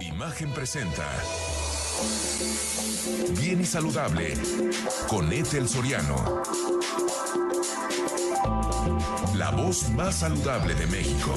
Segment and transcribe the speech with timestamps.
[0.00, 1.06] Imagen presenta.
[3.40, 4.34] Bien y saludable
[5.08, 6.42] con Ethel Soriano.
[9.36, 11.34] La voz más saludable de México.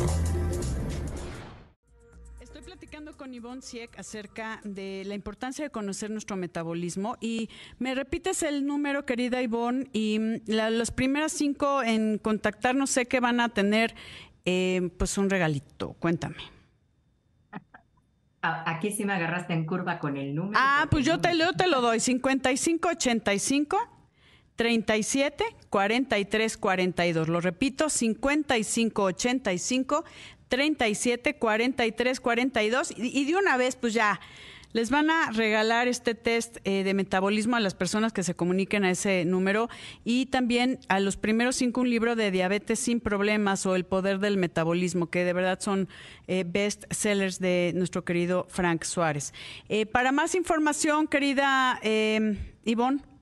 [2.39, 7.49] Estoy platicando con Ivonne Sieck acerca de la importancia de conocer nuestro metabolismo y
[7.79, 13.05] me repites el número, querida Ivonne, y mm, la- las primeras cinco en contactarnos sé
[13.07, 13.95] que van a tener
[14.45, 15.93] eh, pues un regalito.
[15.99, 16.35] Cuéntame.
[18.43, 20.59] Aquí sí me agarraste en curva con el número.
[20.61, 22.01] Ah, pues yo te, yo te lo doy.
[22.01, 23.77] 5585
[24.57, 27.29] 37 43 42.
[27.29, 30.03] Lo repito, 5585
[30.49, 32.91] 37 43 42.
[32.97, 34.19] Y, y de una vez, pues ya.
[34.73, 38.83] Les van a regalar este test eh, de metabolismo a las personas que se comuniquen
[38.83, 39.69] a ese número
[40.03, 44.19] y también a los primeros cinco un libro de diabetes sin problemas o el poder
[44.19, 45.87] del metabolismo, que de verdad son
[46.27, 49.33] eh, best sellers de nuestro querido Frank Suárez.
[49.69, 51.79] Eh, para más información, querida
[52.65, 53.12] Ivonne.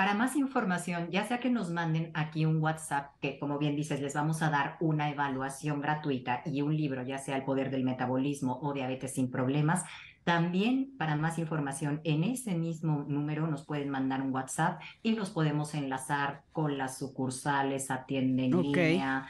[0.00, 4.00] Para más información, ya sea que nos manden aquí un WhatsApp, que como bien dices,
[4.00, 7.84] les vamos a dar una evaluación gratuita y un libro, ya sea El poder del
[7.84, 9.84] metabolismo o Diabetes sin problemas.
[10.24, 15.28] También para más información, en ese mismo número nos pueden mandar un WhatsApp y nos
[15.28, 18.62] podemos enlazar con las sucursales, atiende en Ok.
[18.64, 19.28] línea,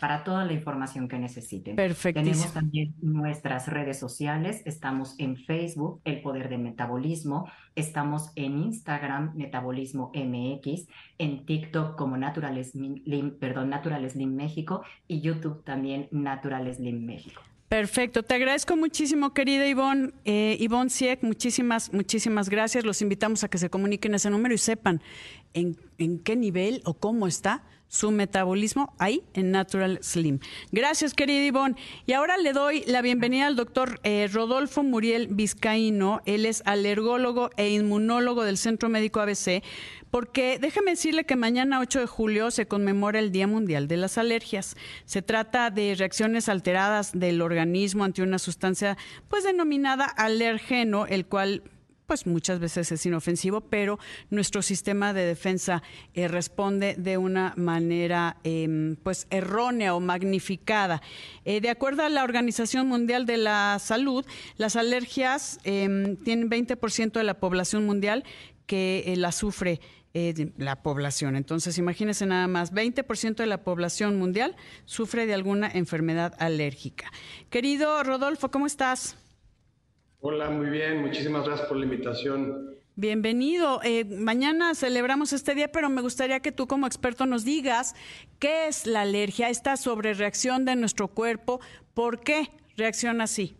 [0.00, 1.76] para toda la información que necesiten.
[1.76, 2.32] Perfectísimo.
[2.32, 4.62] Tenemos también nuestras redes sociales.
[4.64, 7.48] Estamos en Facebook, El Poder del Metabolismo.
[7.76, 10.88] Estamos en Instagram, Metabolismo MX.
[11.18, 14.82] En TikTok como Natural Slim, perdón, Natural Slim México.
[15.06, 17.42] Y YouTube también Natural Slim México.
[17.68, 20.10] Perfecto, te agradezco muchísimo, querida Ivonne.
[20.24, 22.84] Eh, Ivonne Sieck, muchísimas, muchísimas gracias.
[22.84, 25.00] Los invitamos a que se comuniquen ese número y sepan
[25.54, 30.38] en, en qué nivel o cómo está su metabolismo ahí en Natural Slim.
[30.70, 31.74] Gracias, querida Ivonne.
[32.06, 36.22] Y ahora le doy la bienvenida al doctor eh, Rodolfo Muriel Vizcaíno.
[36.24, 39.62] Él es alergólogo e inmunólogo del Centro Médico ABC,
[40.10, 44.18] porque déjeme decirle que mañana 8 de julio se conmemora el Día Mundial de las
[44.18, 44.76] Alergias.
[45.04, 48.96] Se trata de reacciones alteradas del organismo ante una sustancia
[49.28, 51.64] pues denominada alergeno, el cual
[52.10, 54.00] pues muchas veces es inofensivo, pero
[54.30, 55.80] nuestro sistema de defensa
[56.12, 61.02] eh, responde de una manera eh, pues errónea o magnificada.
[61.44, 64.26] Eh, de acuerdo a la Organización Mundial de la Salud,
[64.56, 68.24] las alergias eh, tienen 20% de la población mundial
[68.66, 69.80] que eh, la sufre
[70.12, 71.36] la población.
[71.36, 77.12] Entonces, imagínense nada más, 20% de la población mundial sufre de alguna enfermedad alérgica.
[77.50, 79.16] Querido Rodolfo, ¿cómo estás?
[80.20, 82.74] Hola, muy bien, muchísimas gracias por la invitación.
[82.96, 83.80] Bienvenido.
[83.82, 87.94] Eh, mañana celebramos este día, pero me gustaría que tú como experto nos digas
[88.38, 91.60] qué es la alergia, esta sobrereacción de nuestro cuerpo,
[91.94, 93.56] por qué reacciona así.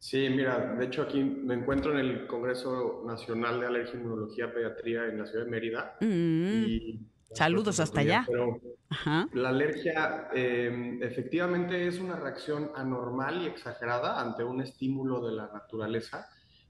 [0.00, 5.04] Sí, mira, de hecho aquí me encuentro en el Congreso Nacional de Alergia, Inmunología, Pediatría
[5.04, 5.96] en la ciudad de Mérida.
[6.00, 7.00] Mm, y-
[7.34, 8.24] Saludos hasta allá.
[8.26, 8.60] Pero
[8.90, 9.28] Ajá.
[9.32, 15.50] la alergia eh, efectivamente es una reacción anormal y exagerada ante un estímulo de la
[15.52, 16.28] naturaleza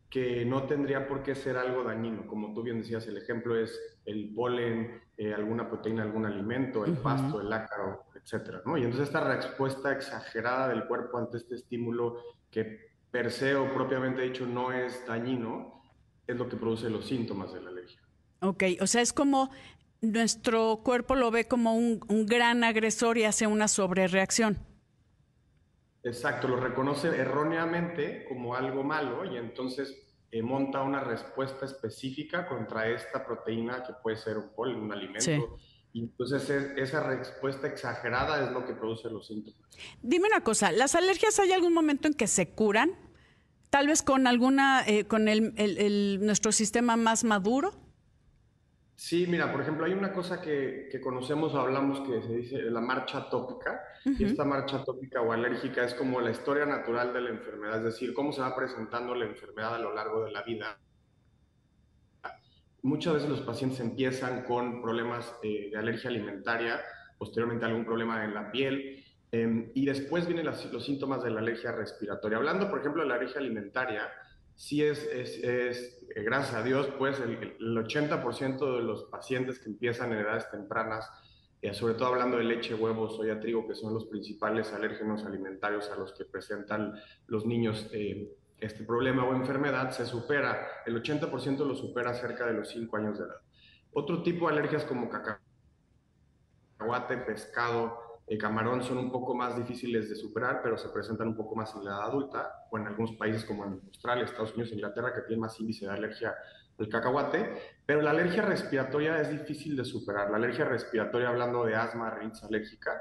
[0.09, 2.27] que no tendría por qué ser algo dañino.
[2.27, 6.93] Como tú bien decías, el ejemplo es el polen, eh, alguna proteína, algún alimento, el
[6.93, 7.03] Ujú.
[7.03, 8.77] pasto, el ácaro, etcétera, ¿no?
[8.77, 12.19] Y entonces esta respuesta exagerada del cuerpo ante este estímulo
[12.51, 15.83] que per se o propiamente dicho no es dañino,
[16.27, 18.01] es lo que produce los síntomas de la alergia.
[18.43, 19.51] Ok, o sea, es como
[20.03, 24.59] nuestro cuerpo lo ve como un, un gran agresor y hace una sobrereacción.
[26.05, 29.97] Exacto, lo reconoce erróneamente como algo malo y entonces
[30.33, 35.21] eh, monta una respuesta específica contra esta proteína que puede ser un polen, un alimento.
[35.21, 35.41] Sí.
[35.95, 39.61] Y entonces es- esa respuesta exagerada es lo que produce los síntomas.
[40.03, 42.91] Dime una cosa, ¿las alergias hay algún momento en que se curan?
[43.71, 47.75] Tal vez con alguna, eh, con el, el- el- nuestro sistema más maduro.
[49.05, 52.63] Sí, mira, por ejemplo, hay una cosa que, que conocemos o hablamos que se dice
[52.71, 57.21] la marcha atópica, y esta marcha atópica o alérgica es como la historia natural de
[57.21, 60.43] la enfermedad, es decir, cómo se va presentando la enfermedad a lo largo de la
[60.45, 60.79] vida.
[62.83, 66.81] Muchas veces los pacientes empiezan con problemas eh, de alergia alimentaria,
[67.19, 71.41] posteriormente algún problema en la piel, eh, y después vienen las- los síntomas de la
[71.41, 72.39] alergia respiratoria.
[72.39, 74.09] Hablando, por ejemplo, de la alergia alimentaria,
[74.63, 79.59] sí es, es, es, eh, gracias a Dios, pues el, el 80% de los pacientes
[79.59, 81.11] que empiezan en edades tempranas,
[81.61, 85.91] eh, sobre todo hablando de leche, huevos, soya, trigo, que son los principales alérgenos alimentarios
[85.91, 86.95] a los que presentan
[87.27, 92.53] los niños eh, este problema o enfermedad, se supera, el 80% lo supera cerca de
[92.53, 93.41] los 5 años de edad.
[93.93, 95.11] Otro tipo de alergias como
[96.79, 101.37] cacahuate, pescado, el camarón son un poco más difíciles de superar, pero se presentan un
[101.37, 104.73] poco más en la edad adulta, o en algunos países como en Australia, Estados Unidos,
[104.73, 106.35] Inglaterra, que tienen más índice de alergia
[106.79, 107.55] al cacahuate,
[107.85, 110.31] pero la alergia respiratoria es difícil de superar.
[110.31, 112.93] La alergia respiratoria, hablando de asma, rinitis alérgica,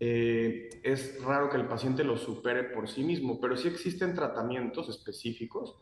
[0.00, 4.88] eh, es raro que el paciente lo supere por sí mismo, pero sí existen tratamientos
[4.88, 5.76] específicos,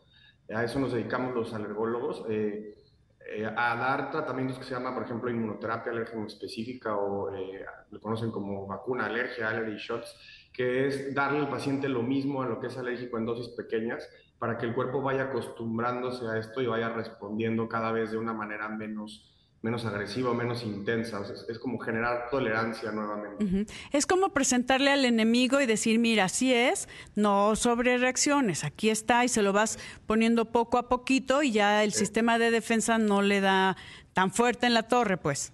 [0.53, 2.80] a eso nos dedicamos los alergólogos, eh,
[3.27, 7.99] eh, a dar tratamientos que se llama, por ejemplo, inmunoterapia alérgica específica o eh, lo
[7.99, 10.15] conocen como vacuna alergia, allergy shots,
[10.53, 14.07] que es darle al paciente lo mismo a lo que es alérgico en dosis pequeñas
[14.37, 18.33] para que el cuerpo vaya acostumbrándose a esto y vaya respondiendo cada vez de una
[18.33, 19.31] manera menos
[19.61, 21.21] menos agresiva, menos intensa.
[21.47, 23.71] es, como generar tolerancia nuevamente.
[23.91, 29.23] Es como presentarle al enemigo y decir, mira, así es, no sobre reacciones, aquí está
[29.23, 29.77] y se lo vas
[30.07, 33.77] poniendo poco a poquito y ya el sistema de defensa no le da
[34.13, 35.53] tan fuerte en la torre, pues.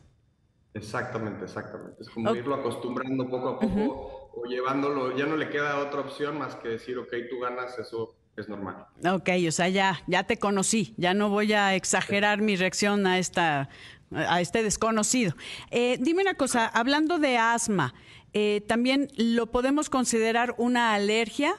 [0.74, 2.02] Exactamente, exactamente.
[2.02, 6.38] Es como irlo acostumbrando poco a poco o llevándolo, ya no le queda otra opción
[6.38, 8.86] más que decir, ok, tú ganas, eso es normal.
[9.04, 13.18] Ok, o sea, ya, ya te conocí, ya no voy a exagerar mi reacción a
[13.18, 13.70] esta
[14.12, 15.34] a este desconocido.
[15.72, 17.94] Eh, dime una cosa, hablando de asma,
[18.34, 21.56] eh, ¿también lo podemos considerar una alergia?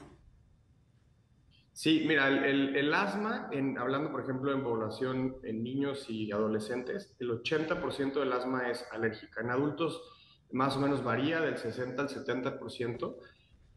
[1.72, 3.48] Sí, mira, el, asma,
[3.78, 9.42] hablando por ejemplo en población en niños y adolescentes, el 80% del asma es alérgica.
[9.42, 10.02] En adultos
[10.50, 13.16] más o menos varía del 60 al 70%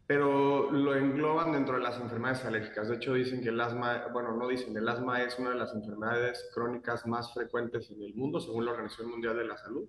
[0.06, 2.88] pero lo engloban dentro de las enfermedades alérgicas.
[2.88, 5.72] De hecho, dicen que el asma, bueno, no dicen, el asma es una de las
[5.74, 9.88] enfermedades crónicas más frecuentes en el mundo, según la Organización Mundial de la Salud.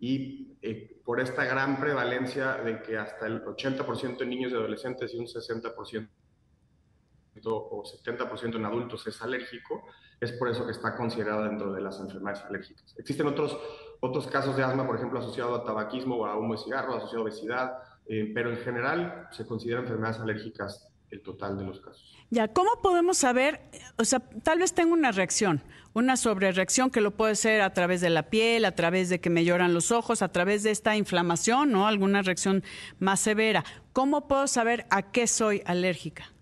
[0.00, 5.14] Y eh, por esta gran prevalencia de que hasta el 80% en niños y adolescentes
[5.14, 6.08] y un 60%
[7.44, 9.84] o 70% en adultos es alérgico,
[10.20, 12.94] es por eso que está considerada dentro de las enfermedades alérgicas.
[12.98, 13.58] Existen otros,
[14.00, 17.20] otros casos de asma, por ejemplo, asociado a tabaquismo o a humo de cigarro, asociado
[17.20, 22.16] a obesidad, eh, pero en general se consideran enfermedades alérgicas el total de los casos.
[22.30, 23.60] Ya, ¿cómo podemos saber?
[23.98, 25.62] O sea, tal vez tengo una reacción,
[25.92, 29.28] una sobrereacción que lo puede ser a través de la piel, a través de que
[29.28, 31.86] me lloran los ojos, a través de esta inflamación, ¿no?
[31.86, 32.64] Alguna reacción
[32.98, 33.64] más severa.
[33.92, 36.32] ¿Cómo puedo saber a qué soy alérgica?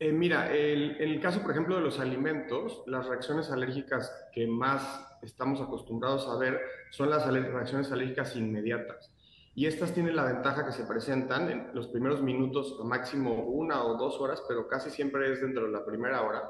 [0.00, 5.06] Eh, mira, en el caso, por ejemplo, de los alimentos, las reacciones alérgicas que más
[5.22, 6.58] estamos acostumbrados a ver
[6.90, 9.10] son las reacciones alérgicas inmediatas
[9.58, 13.96] y estas tienen la ventaja que se presentan en los primeros minutos, máximo una o
[13.96, 16.48] dos horas, pero casi siempre es dentro de la primera hora.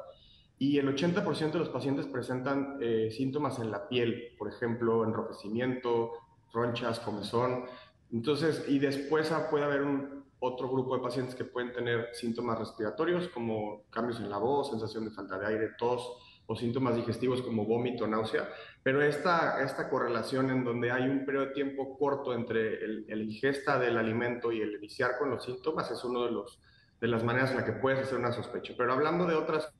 [0.58, 6.12] Y el 80% de los pacientes presentan eh, síntomas en la piel, por ejemplo, enrojecimiento,
[6.52, 7.64] ronchas, comezón.
[8.12, 13.28] Entonces, y después puede haber un, otro grupo de pacientes que pueden tener síntomas respiratorios
[13.28, 17.66] como cambios en la voz, sensación de falta de aire, tos, o síntomas digestivos como
[17.66, 18.48] vómito, náusea,
[18.82, 23.78] pero esta, esta correlación en donde hay un periodo de tiempo corto entre el, ingesta
[23.78, 26.32] del alimento y el iniciar con los síntomas es uno de,
[27.00, 28.72] de las maneras en la que puedes hacer una sospecha.
[28.78, 29.70] Pero hablando de otras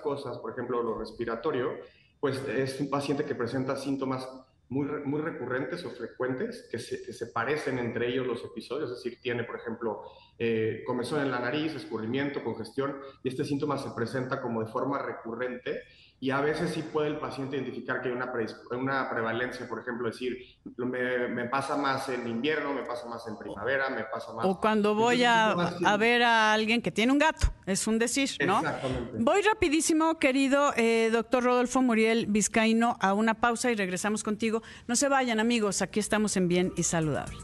[0.00, 1.72] cosas, por ejemplo, lo respiratorio,
[2.20, 4.28] pues es un paciente que presenta síntomas
[4.68, 8.96] muy, muy recurrentes o frecuentes que se, que se, parecen entre ellos los episodios, es
[8.96, 10.02] decir, tiene, por ejemplo,
[10.38, 14.98] eh, comezón en la nariz, escurrimiento, congestión, y este síntoma se presenta como de forma
[14.98, 15.82] recurrente
[16.18, 18.32] y a veces sí puede el paciente identificar que hay una,
[18.70, 20.36] una prevalencia, por ejemplo, decir,
[20.76, 24.46] me, me, pasa más en invierno, me pasa más en primavera, me pasa más...
[24.46, 28.30] O cuando voy a, a, ver a alguien que tiene un gato, es un decir,
[28.46, 28.60] ¿no?
[28.60, 29.18] Exactamente.
[29.18, 34.62] Voy rapidísimo, querido eh, doctor Rodolfo Muriel Vizcaíno, a una pausa y regresamos contigo.
[34.86, 37.36] No se vayan, amigos, aquí estamos en Bien y Saludable.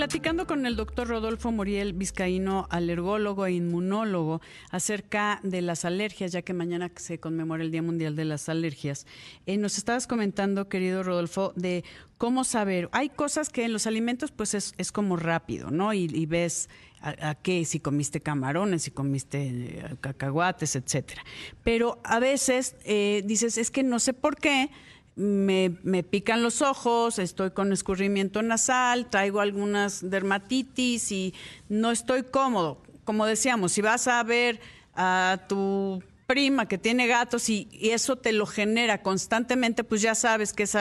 [0.00, 4.40] Platicando con el doctor Rodolfo Muriel Vizcaíno, alergólogo e inmunólogo,
[4.70, 9.06] acerca de las alergias, ya que mañana se conmemora el Día Mundial de las Alergias,
[9.44, 11.84] eh, nos estabas comentando, querido Rodolfo, de
[12.16, 12.88] cómo saber.
[12.92, 15.92] Hay cosas que en los alimentos, pues es, como rápido, ¿no?
[15.92, 16.70] Y, ves
[17.02, 21.22] a, qué, si comiste camarones, si comiste eh, cacahuates, etcétera.
[21.62, 24.70] Pero a veces eh, dices, es que no sé por qué
[25.16, 31.34] me, me, pican los ojos, estoy con escurrimiento nasal, traigo algunas dermatitis y
[31.68, 32.82] no estoy cómodo.
[33.04, 34.60] Como decíamos, si vas a ver
[34.94, 40.52] a tu prima que tiene gatos y, eso te lo genera constantemente, pues ya sabes
[40.52, 40.76] que, es,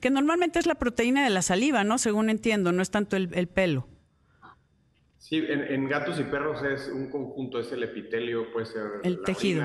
[0.00, 1.98] que normalmente es la proteína de la saliva, ¿no?
[1.98, 3.86] Según entiendo, no es tanto el, pelo.
[5.18, 9.64] Sí, en, gatos y perros es un conjunto, es el epitelio, puede ser el tejido.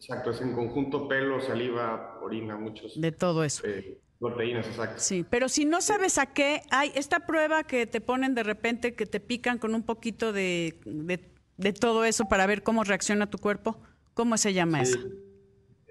[0.00, 2.98] Exacto, es en conjunto pelo, saliva, orina, muchos.
[2.98, 3.66] De todo eso.
[3.66, 4.98] Eh, proteínas, exacto.
[4.98, 8.94] Sí, pero si no sabes a qué, hay esta prueba que te ponen de repente,
[8.94, 10.80] que te pican con un poquito de,
[11.58, 13.78] de, todo eso para ver cómo reacciona tu cuerpo.
[14.14, 14.98] ¿Cómo se llama eso?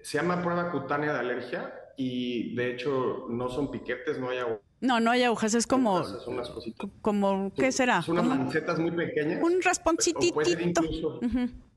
[0.02, 4.40] Se llama prueba cutánea de alergia y de hecho no son piquetes, no hay
[4.82, 6.04] No, no hay agujas, es como.
[6.04, 6.90] Son unas cositas.
[7.02, 8.02] como ¿Qué será?
[8.02, 9.44] Son unas mancetas muy pequeñas.
[9.44, 11.69] un O puede ser.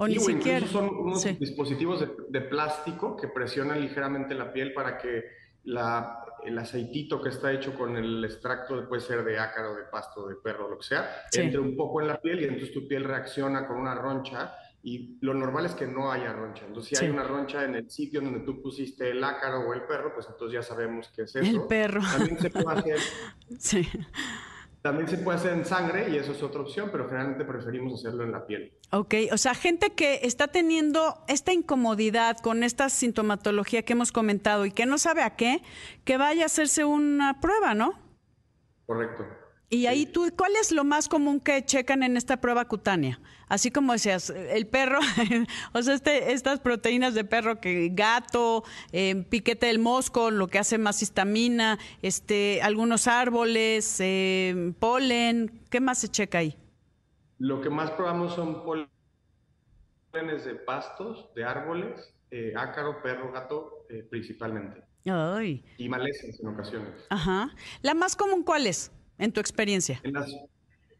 [0.00, 0.66] O ni o siquiera.
[0.66, 1.36] son unos Sí.
[1.40, 5.24] dispositivos de, de plástico que presionan ligeramente la piel para que
[5.64, 10.28] la, el aceitito que está hecho con el extracto, puede ser de ácaro, de pasto,
[10.28, 11.40] de perro, lo que sea, Sí.
[11.40, 15.18] entre un poco en la piel y entonces tu piel reacciona con una roncha y
[15.20, 16.64] lo normal es que no haya roncha.
[16.64, 17.04] Entonces, si Sí.
[17.04, 20.28] hay una roncha en el sitio donde tú pusiste el ácaro o el perro, pues
[20.30, 21.44] entonces ya sabemos que es eso.
[21.62, 22.00] El perro.
[22.00, 22.98] También se puede hacer
[23.58, 23.88] Sí.
[24.82, 28.24] También se puede hacer en sangre y eso es otra opción, pero generalmente preferimos hacerlo
[28.24, 28.72] en la piel.
[28.90, 34.66] Ok, o sea, gente que está teniendo esta incomodidad con esta sintomatología que hemos comentado
[34.66, 35.62] y que no sabe a qué,
[36.04, 37.92] que vaya a hacerse una prueba, ¿no?
[38.86, 39.24] Correcto.
[39.70, 43.20] Y ahí tú, ¿cuál es lo más común que checan en esta prueba cutánea?
[43.48, 44.98] Así como decías, el perro,
[45.74, 50.58] o sea, este, estas proteínas de perro que gato, eh, piquete del mosco, lo que
[50.58, 56.56] hace más histamina, este, algunos árboles, eh, polen, ¿qué más se checa ahí?
[57.38, 64.82] Lo que más probamos son pólenes de pastos, de árboles, eh, ácaro, perro, gato, principalmente.
[65.06, 67.06] Ay, Y malezas en ocasiones.
[67.08, 67.50] ajá.
[67.82, 70.00] ¿La más común cuál es, en tu experiencia?
[70.02, 70.32] En las-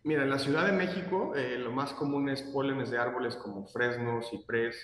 [0.05, 3.67] mira, en la Ciudad de México eh, lo más común es pólenes de árboles como
[3.67, 4.77] fresno, ciprés,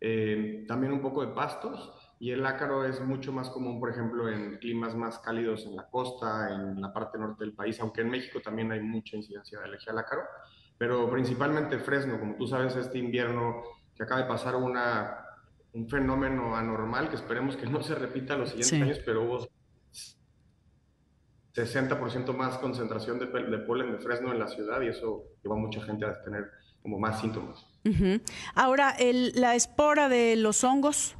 [0.00, 1.92] eh, también un poco de pastos.
[2.20, 5.88] Y el ácaro es mucho más común, por ejemplo, en climas más cálidos en la
[5.90, 9.64] costa, en la parte norte del país, aunque en México también hay mucha incidencia de
[9.64, 10.22] alergia al ácaro,
[10.78, 13.62] pero principalmente fresno, como tú sabes, este invierno
[13.94, 15.18] que acaba de pasar una,
[15.72, 18.82] un fenómeno anormal que esperemos que no se repita los siguientes Sí.
[18.82, 19.46] años, pero hubo
[21.54, 25.80] 60% más concentración de, polen de fresno en la ciudad y eso lleva a mucha
[25.82, 26.50] gente a tener
[26.82, 27.64] como más síntomas.
[28.54, 31.16] Ahora, el- la espora de los hongos.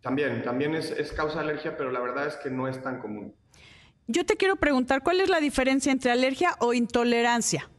[0.00, 3.00] También, también es, es causa de alergia, pero la verdad es que no es tan
[3.00, 3.34] común.
[4.06, 7.70] Yo te quiero preguntar, ¿cuál es la diferencia entre alergia o intolerancia?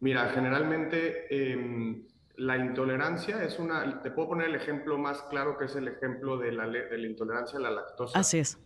[0.00, 5.64] Mira, generalmente em, la intolerancia es una, te puedo poner el ejemplo más claro que
[5.64, 8.18] es el ejemplo de la, de la intolerancia a la lactosa.
[8.18, 8.58] Así es.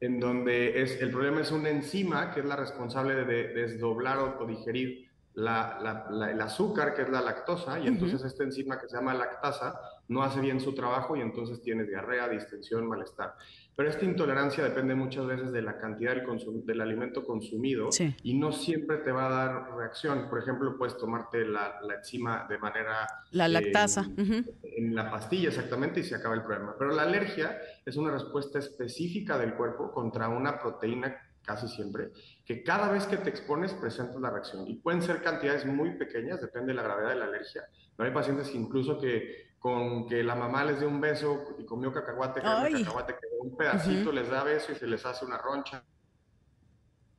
[0.00, 4.18] En donde es, el problema es una enzima que es la responsable de, de desdoblar
[4.18, 5.07] o digerir
[5.38, 8.96] la- la- la- el azúcar, que es la lactosa, y entonces esta enzima que se
[8.96, 9.78] llama lactasa
[10.08, 13.34] no hace bien su trabajo y entonces tienes diarrea, distensión, malestar.
[13.76, 18.16] Pero esta intolerancia depende muchas veces de la cantidad del, alimento consumido Sí.
[18.24, 20.28] y no siempre te va a dar reacción.
[20.28, 23.06] Por ejemplo, puedes tomarte la, la enzima de manera...
[23.30, 24.06] La eh, lactasa.
[24.16, 26.74] en la pastilla exactamente y se acaba el problema.
[26.76, 31.16] Pero la alergia es una respuesta específica del cuerpo contra una proteína
[31.48, 32.10] casi siempre,
[32.44, 34.68] que cada vez que te expones presentas la reacción.
[34.68, 37.62] Y pueden ser cantidades muy pequeñas, depende de la gravedad de la alergia.
[37.96, 41.64] Pero hay pacientes que incluso que con que la mamá les dé un beso y
[41.64, 42.46] comió cacahuate, que
[42.84, 45.82] cacahuate un pedacito, les da beso y se les hace una roncha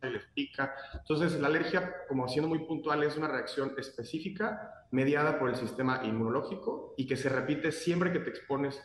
[0.03, 0.75] y les pica.
[0.93, 6.01] Entonces, la alergia, como siendo muy puntual, es una reacción específica mediada por el sistema
[6.03, 8.79] inmunológico y que se repite siempre que te expones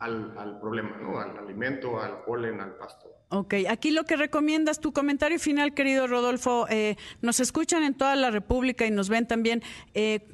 [0.00, 1.20] al, al problema, ¿no?
[1.20, 3.08] Al alimento, al polen, al pasto.
[3.28, 8.16] Ok, aquí lo que recomiendas, tu comentario final, querido Rodolfo, eh, nos escuchan en toda
[8.16, 9.62] la República y nos ven también
[9.94, 10.26] eh,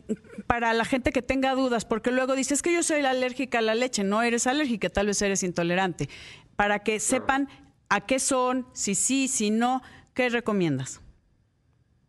[0.47, 3.75] para la gente que tenga dudas, porque luego dices que yo soy alérgica a la
[3.75, 6.09] leche, no eres alérgica, tal vez eres intolerante,
[6.55, 7.49] para que sepan
[7.91, 9.83] a qué son, si sí, si no,
[10.15, 11.03] ¿qué recomiendas?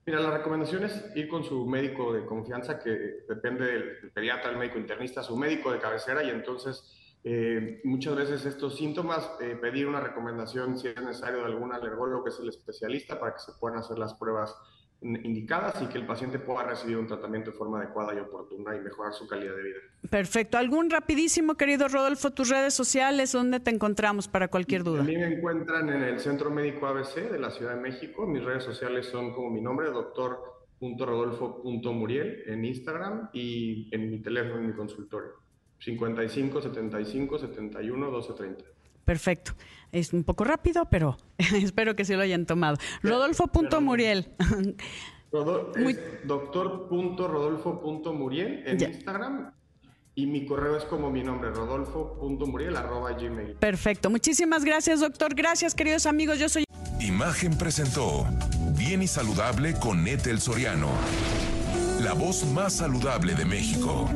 [0.05, 2.91] Mira, la recomendación es ir con su médico de confianza, que
[3.27, 6.81] depende del, del pediatra, el médico internista, su médico de cabecera, y entonces
[7.23, 12.23] eh, muchas veces estos síntomas, eh, pedir una recomendación si es necesario de algún alergólogo
[12.23, 14.55] que es el especialista para que se puedan hacer las pruebas
[15.01, 18.73] in- indicadas y que el paciente pueda recibir un tratamiento de forma adecuada y oportuna
[18.75, 19.79] y mejorar su calidad de vida.
[20.09, 20.57] Perfecto.
[20.57, 24.99] ¿Algún rapidísimo, querido Rodolfo, tus redes sociales, dónde te encontramos para cualquier duda?
[24.99, 28.25] También me encuentran en el Centro Médico ABC de la Ciudad de México.
[28.25, 34.67] Mis redes sociales son como mi nombre, doctor.rodolfo.muriel en Instagram y en mi teléfono, en
[34.67, 35.31] mi consultorio.
[35.79, 38.63] 55 75 71 12 30.
[39.05, 39.53] Perfecto.
[39.91, 42.77] Es un poco rápido, pero espero que sí lo hayan tomado.
[43.03, 44.29] Rodolfo.muriel.
[45.31, 48.89] Rodo- Muy- doctor.rodolfo.muriel en Ya.
[48.89, 49.51] Instagram
[50.15, 53.53] y mi correo es como mi nombre, rodolfo.muriel arroba gmail.
[53.55, 54.09] Perfecto.
[54.09, 55.33] Muchísimas gracias, doctor.
[55.35, 56.37] Gracias, queridos amigos.
[56.39, 56.63] Yo soy
[56.99, 58.25] Imagen presentó
[58.77, 60.89] Bien y Saludable con Ethel Soriano.
[62.01, 64.09] La voz más saludable de México.